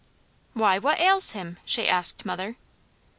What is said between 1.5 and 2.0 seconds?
she